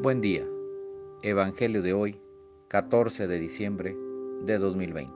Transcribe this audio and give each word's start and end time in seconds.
Buen 0.00 0.20
día. 0.20 0.46
Evangelio 1.24 1.82
de 1.82 1.92
hoy, 1.92 2.20
14 2.68 3.26
de 3.26 3.40
diciembre 3.40 3.96
de 4.44 4.56
2020. 4.56 5.12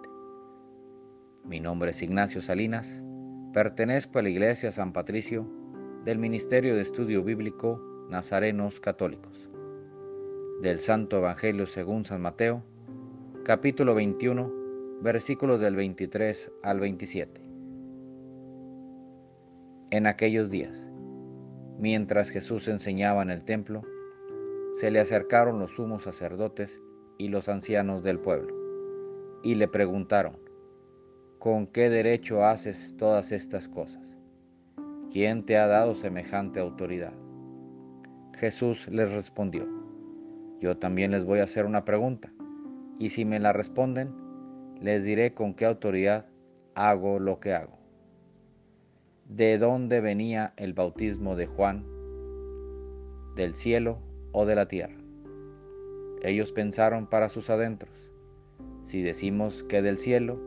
Mi 1.44 1.60
nombre 1.60 1.90
es 1.90 2.02
Ignacio 2.02 2.42
Salinas. 2.42 3.04
Pertenezco 3.52 4.18
a 4.18 4.22
la 4.22 4.30
Iglesia 4.30 4.72
San 4.72 4.92
Patricio 4.92 5.48
del 6.04 6.18
Ministerio 6.18 6.74
de 6.74 6.82
Estudio 6.82 7.22
Bíblico 7.22 7.80
Nazarenos 8.10 8.80
Católicos. 8.80 9.52
Del 10.62 10.80
Santo 10.80 11.18
Evangelio 11.18 11.66
según 11.66 12.04
San 12.04 12.22
Mateo, 12.22 12.64
capítulo 13.44 13.94
21, 13.94 14.52
versículos 15.00 15.60
del 15.60 15.76
23 15.76 16.50
al 16.64 16.80
27. 16.80 17.40
En 19.92 20.08
aquellos 20.08 20.50
días, 20.50 20.88
mientras 21.78 22.30
Jesús 22.30 22.66
enseñaba 22.66 23.22
en 23.22 23.30
el 23.30 23.44
templo, 23.44 23.84
se 24.82 24.90
le 24.90 24.98
acercaron 24.98 25.60
los 25.60 25.76
sumos 25.76 26.02
sacerdotes 26.02 26.82
y 27.16 27.28
los 27.28 27.48
ancianos 27.48 28.02
del 28.02 28.18
pueblo, 28.18 28.52
y 29.44 29.54
le 29.54 29.68
preguntaron, 29.68 30.40
¿con 31.38 31.68
qué 31.68 31.88
derecho 31.88 32.44
haces 32.44 32.96
todas 32.96 33.30
estas 33.30 33.68
cosas? 33.68 34.18
¿Quién 35.08 35.46
te 35.46 35.56
ha 35.56 35.68
dado 35.68 35.94
semejante 35.94 36.58
autoridad? 36.58 37.12
Jesús 38.34 38.88
les 38.88 39.12
respondió, 39.12 39.68
yo 40.58 40.76
también 40.76 41.12
les 41.12 41.24
voy 41.24 41.38
a 41.38 41.44
hacer 41.44 41.64
una 41.64 41.84
pregunta, 41.84 42.32
y 42.98 43.10
si 43.10 43.24
me 43.24 43.38
la 43.38 43.52
responden, 43.52 44.12
les 44.80 45.04
diré 45.04 45.32
con 45.32 45.54
qué 45.54 45.64
autoridad 45.64 46.26
hago 46.74 47.20
lo 47.20 47.38
que 47.38 47.54
hago. 47.54 47.78
¿De 49.28 49.58
dónde 49.58 50.00
venía 50.00 50.54
el 50.56 50.74
bautismo 50.74 51.36
de 51.36 51.46
Juan? 51.46 51.86
¿Del 53.36 53.54
cielo 53.54 54.10
o 54.32 54.46
de 54.46 54.54
la 54.54 54.66
tierra. 54.66 54.96
Ellos 56.22 56.52
pensaron 56.52 57.06
para 57.06 57.28
sus 57.28 57.50
adentros, 57.50 58.12
si 58.84 59.02
decimos 59.02 59.62
que 59.64 59.82
del 59.82 59.98
cielo, 59.98 60.40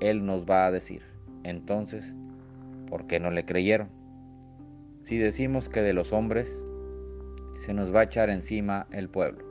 Él 0.00 0.24
nos 0.26 0.44
va 0.44 0.66
a 0.66 0.70
decir, 0.70 1.02
entonces, 1.44 2.14
¿por 2.88 3.06
qué 3.06 3.20
no 3.20 3.30
le 3.30 3.44
creyeron? 3.44 3.88
Si 5.02 5.18
decimos 5.18 5.68
que 5.68 5.82
de 5.82 5.92
los 5.92 6.12
hombres, 6.12 6.64
se 7.54 7.74
nos 7.74 7.94
va 7.94 8.00
a 8.00 8.04
echar 8.04 8.30
encima 8.30 8.86
el 8.92 9.08
pueblo, 9.08 9.44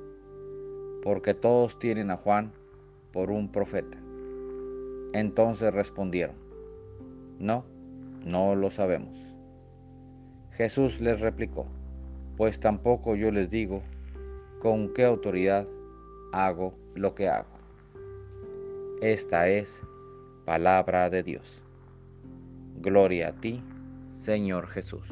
porque 1.01 1.33
todos 1.33 1.79
tienen 1.79 2.11
a 2.11 2.17
Juan 2.17 2.51
por 3.11 3.31
un 3.31 3.51
profeta. 3.51 3.97
Entonces 5.13 5.73
respondieron, 5.73 6.35
no, 7.39 7.65
no 8.25 8.55
lo 8.55 8.69
sabemos. 8.69 9.17
Jesús 10.51 10.99
les 10.99 11.21
replicó, 11.21 11.67
pues 12.39 12.61
tampoco 12.61 13.17
yo 13.17 13.31
les 13.31 13.49
digo 13.49 13.83
con 14.61 14.93
qué 14.93 15.03
autoridad 15.03 15.67
hago 16.31 16.73
lo 16.95 17.13
que 17.13 17.27
hago. 17.27 17.49
Esta 19.01 19.49
es 19.49 19.81
palabra 20.45 21.09
de 21.09 21.21
Dios. 21.21 21.61
Gloria 22.77 23.27
a 23.27 23.33
ti, 23.33 23.61
Señor 24.09 24.67
Jesús. 24.67 25.03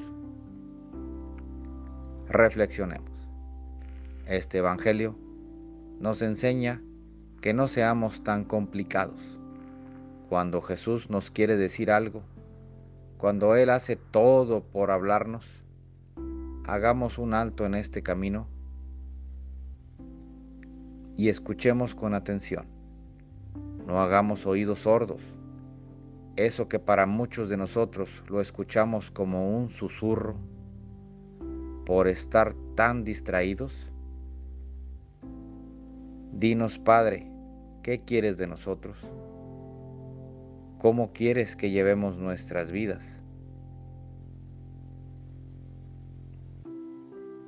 Reflexionemos. 2.29 3.27
Este 4.25 4.59
Evangelio 4.59 5.13
nos 5.99 6.21
enseña 6.21 6.81
que 7.41 7.53
no 7.53 7.67
seamos 7.67 8.23
tan 8.23 8.45
complicados. 8.45 9.37
Cuando 10.29 10.61
Jesús 10.61 11.09
nos 11.09 11.29
quiere 11.29 11.57
decir 11.57 11.91
algo, 11.91 12.23
cuando 13.17 13.57
Él 13.57 13.69
hace 13.69 13.97
todo 13.97 14.63
por 14.63 14.91
hablarnos, 14.91 15.66
hagamos 16.67 17.17
un 17.17 17.33
alto 17.33 17.65
en 17.65 17.75
este 17.75 18.03
camino 18.03 18.45
y 21.15 21.29
escuchemos 21.29 21.95
con 21.95 22.13
atención. 22.13 22.67
No 23.87 24.01
hagamos 24.01 24.45
oídos 24.45 24.79
sordos. 24.79 25.21
Eso 26.35 26.67
que 26.67 26.77
para 26.77 27.05
muchos 27.05 27.47
de 27.49 27.55
nosotros 27.55 28.21
lo 28.27 28.41
escuchamos 28.41 29.09
como 29.09 29.57
un 29.57 29.69
susurro 29.69 30.35
por 31.85 32.09
estar 32.09 32.53
tan 32.75 33.05
distraídos. 33.05 33.89
Dinos, 36.33 36.77
Padre, 36.77 37.31
¿qué 37.81 38.01
quieres 38.01 38.37
de 38.37 38.45
nosotros? 38.45 38.97
¿Cómo 40.79 41.13
quieres 41.13 41.55
que 41.55 41.71
llevemos 41.71 42.17
nuestras 42.17 42.71
vidas? 42.71 43.21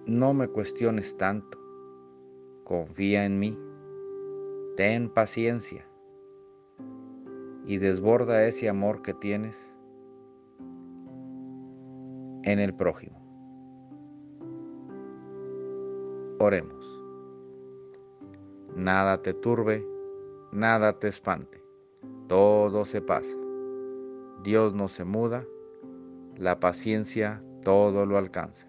No 0.06 0.34
me 0.34 0.48
cuestiones 0.48 1.18
tanto. 1.18 1.58
Confía 2.64 3.26
en 3.26 3.40
mí. 3.40 3.58
Ten 4.76 5.10
paciencia. 5.10 5.86
Y 7.66 7.78
desborda 7.78 8.46
ese 8.46 8.70
amor 8.70 9.02
que 9.02 9.14
tienes 9.14 9.76
en 12.44 12.60
el 12.60 12.74
prójimo. 12.74 13.20
Oremos. 16.40 17.04
Nada 18.76 19.22
te 19.22 19.34
turbe, 19.34 19.86
nada 20.52 20.98
te 20.98 21.10
espante. 21.10 21.62
Todo 22.28 22.86
se 22.86 23.02
pasa. 23.02 23.38
Dios 24.44 24.74
no 24.74 24.88
se 24.88 25.04
muda. 25.04 25.46
La 26.38 26.60
paciencia 26.60 27.44
todo 27.64 28.06
lo 28.06 28.18
alcanza. 28.18 28.69